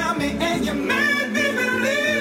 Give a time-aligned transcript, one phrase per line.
[0.00, 2.19] around me and you made me believe.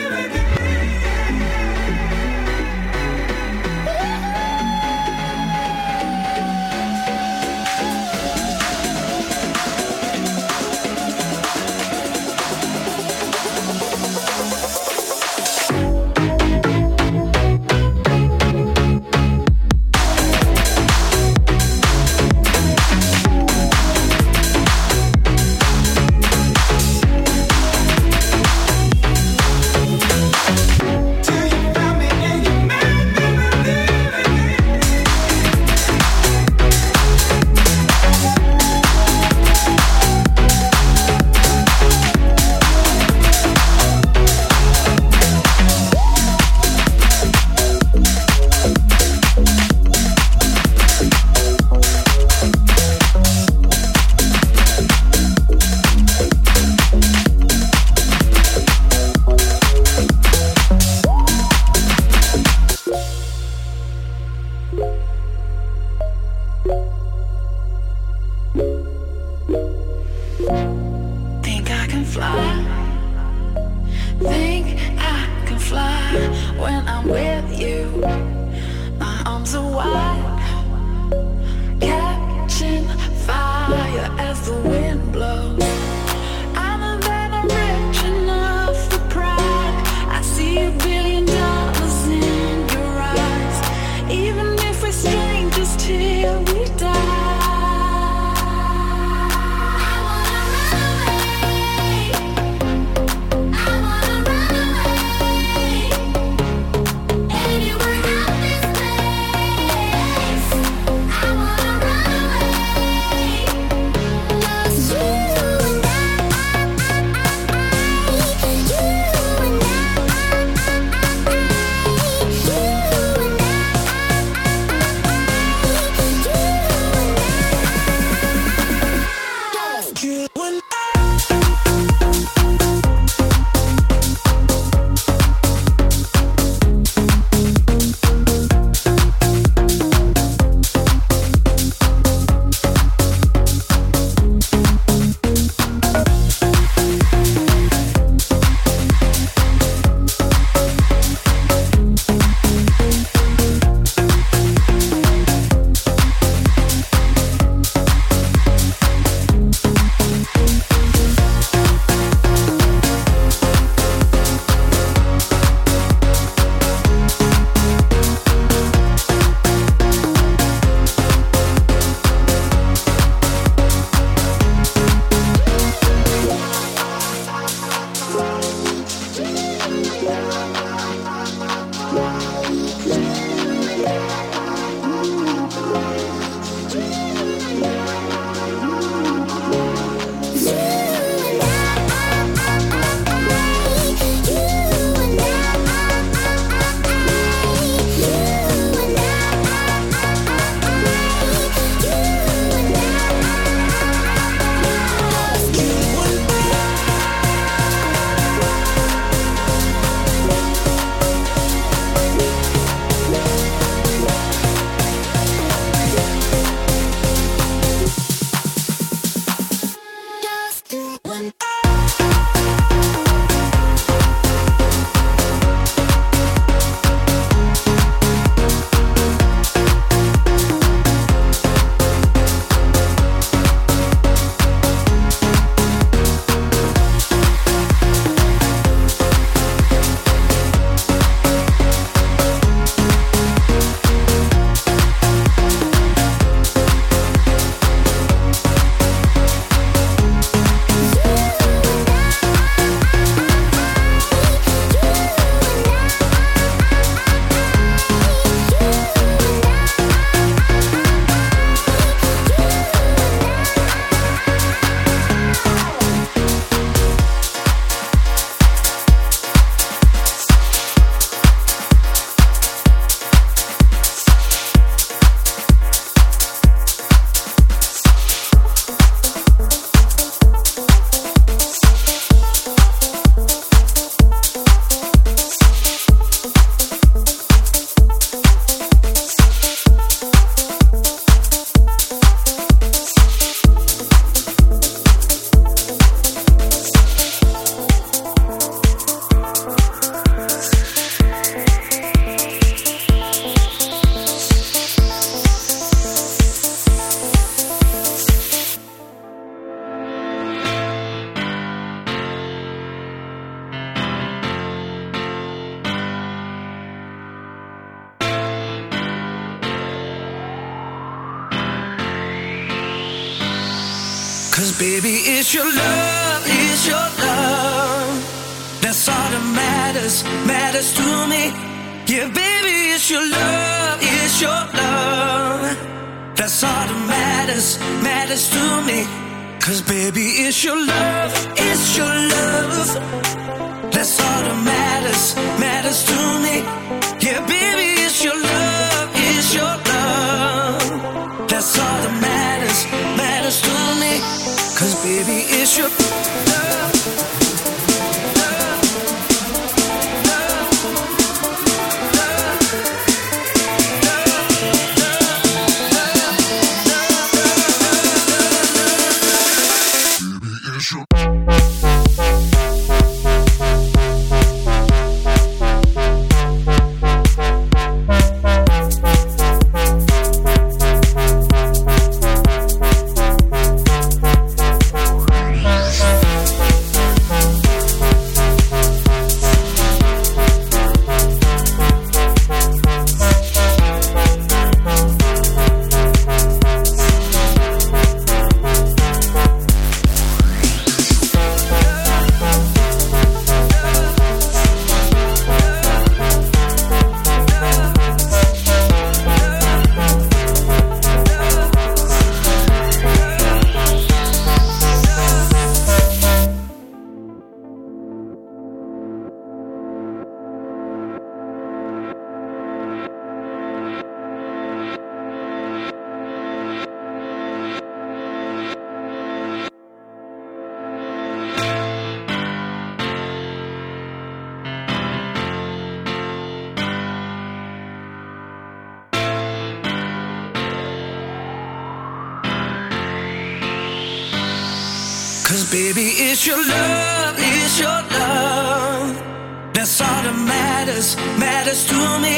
[446.12, 449.54] It's your love, it's your love.
[449.54, 452.16] That's all that matters, matters to me.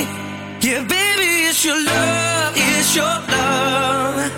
[0.65, 4.31] Yeah, baby, it's your love, it's your love.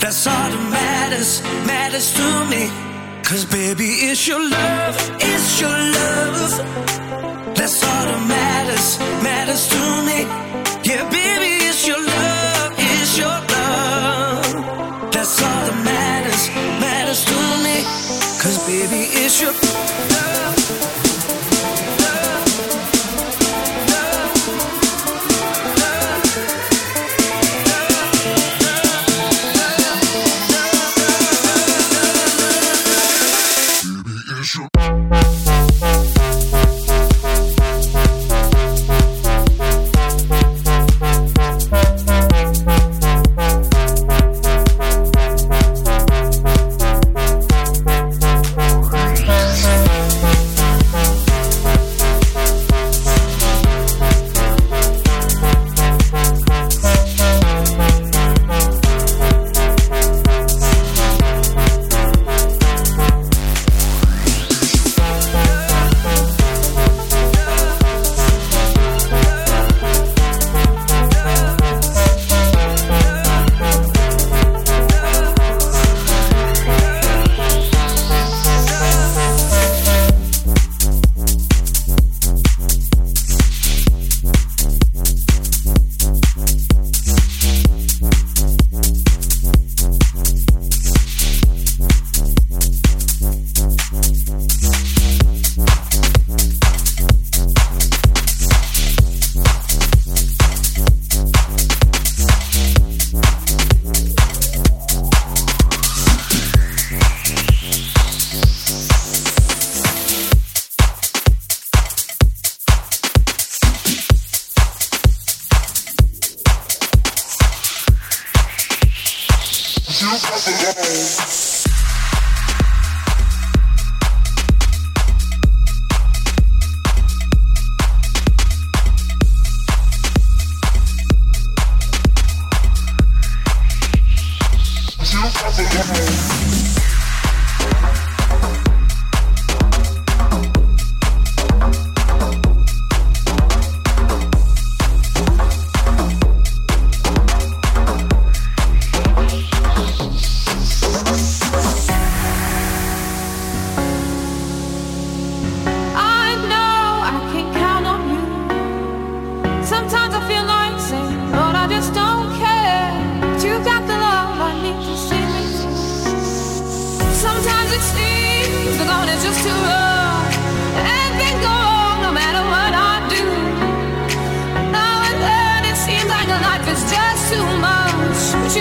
[0.00, 2.68] That's all that matters, matters to me.
[3.24, 7.54] Cause baby, it's your love, it's your love.
[7.56, 10.18] That's all that matters, matters to me.
[10.84, 11.39] Yeah, baby.
[18.70, 20.39] Baby, it's your love.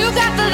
[0.10, 0.49] you got the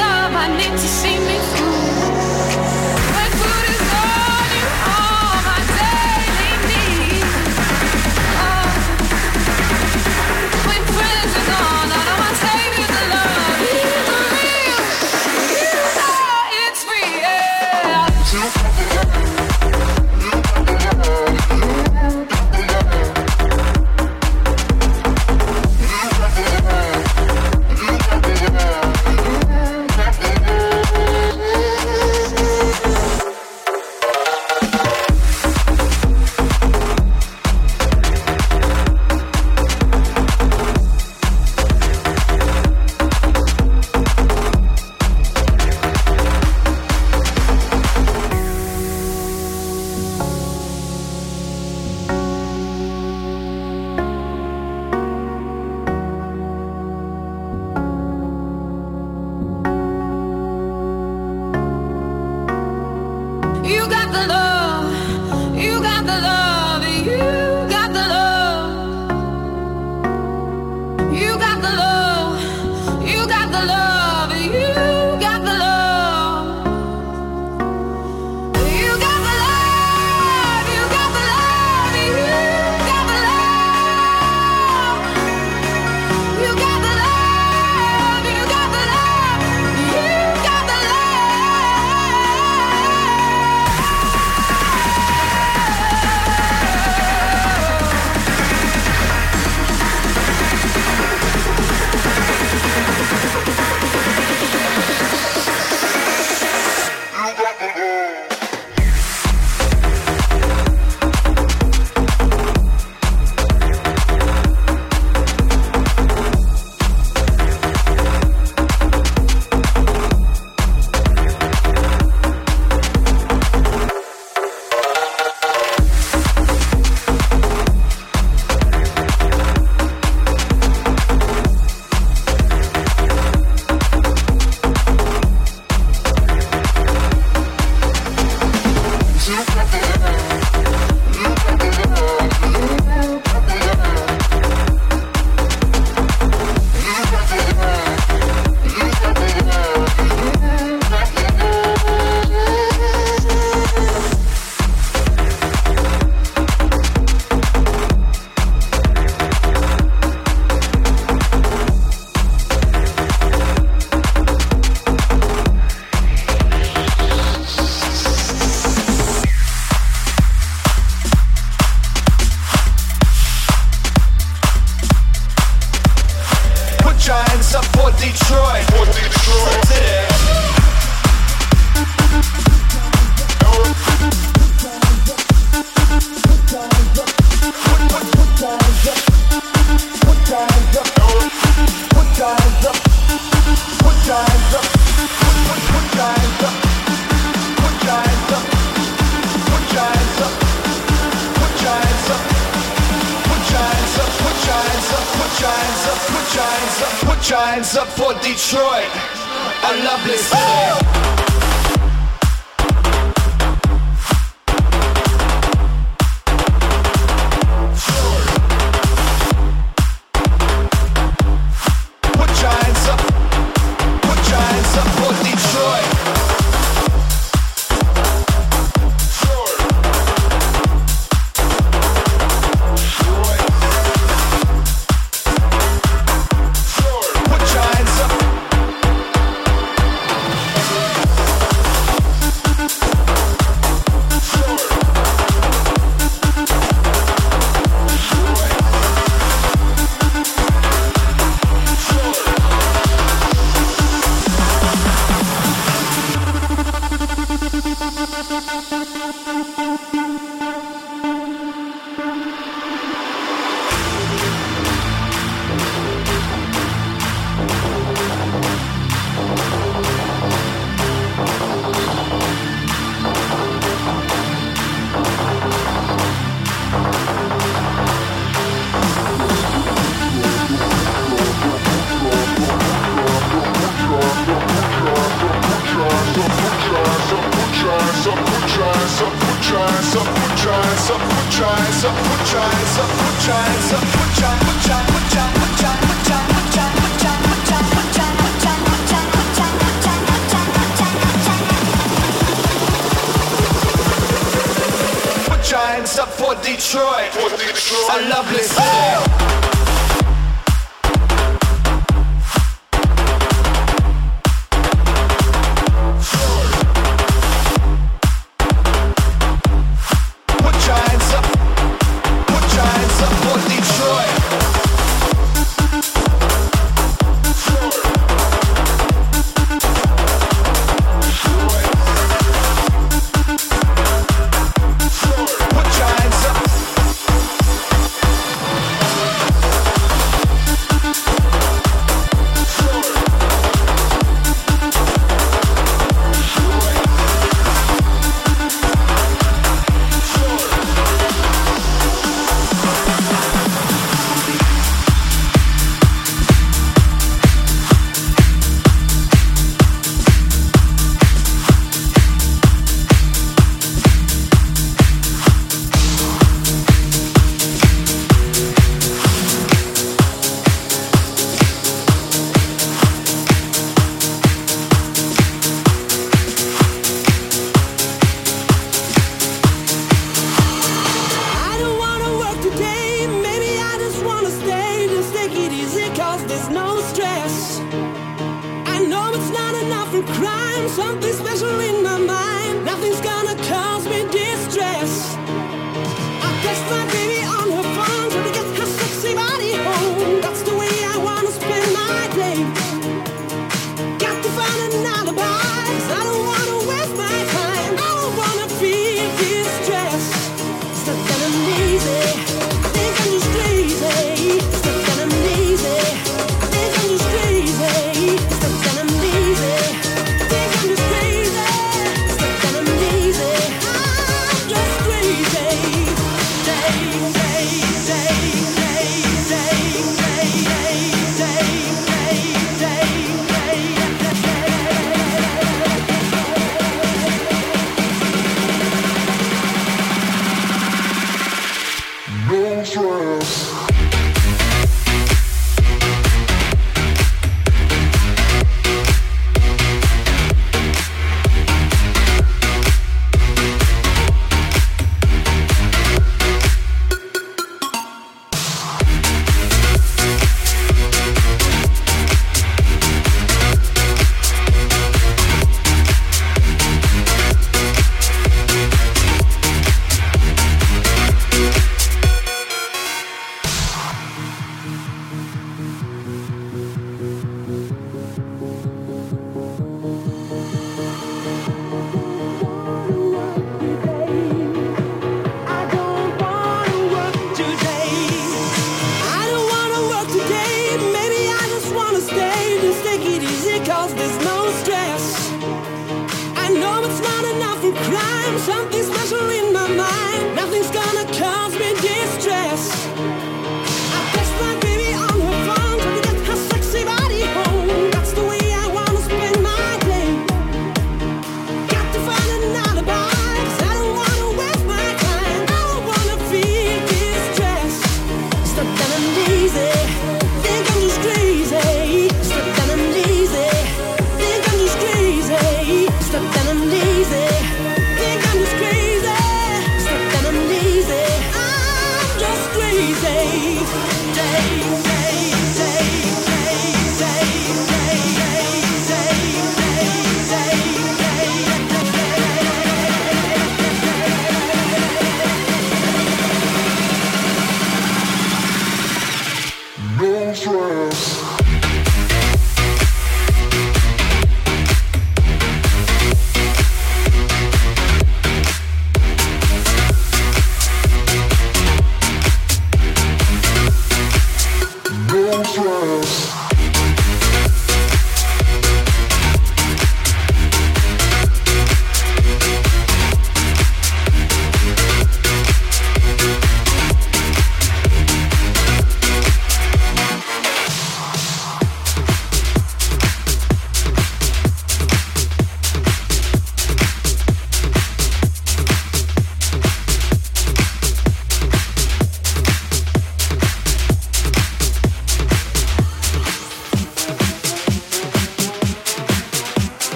[258.28, 259.34] ピッ!